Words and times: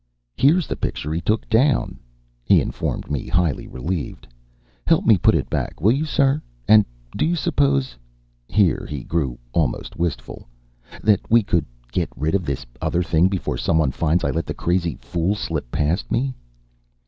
"Here's 0.35 0.65
the 0.65 0.75
picture 0.75 1.13
he 1.13 1.21
took 1.21 1.47
down," 1.47 1.99
he 2.43 2.59
informed 2.59 3.11
me, 3.11 3.27
highly 3.27 3.67
relieved. 3.67 4.27
"Help 4.87 5.05
me 5.05 5.15
put 5.15 5.35
it 5.35 5.47
back, 5.47 5.79
will 5.79 5.91
you, 5.91 6.05
sir? 6.05 6.41
And 6.67 6.85
do 7.15 7.23
you 7.23 7.35
suppose," 7.35 7.95
here 8.47 8.87
he 8.89 9.03
grew 9.03 9.37
almost 9.53 9.97
wistful, 9.97 10.49
"that 11.03 11.21
we 11.29 11.43
could 11.43 11.67
get 11.91 12.09
rid 12.15 12.33
of 12.33 12.45
this 12.47 12.65
other 12.81 13.03
thing 13.03 13.27
before 13.27 13.57
someone 13.57 13.91
finds 13.91 14.23
I 14.23 14.31
let 14.31 14.47
the 14.47 14.55
crazy 14.55 14.95
fool 14.95 15.35
slip 15.35 15.69
past 15.69 16.11
me?" 16.11 16.33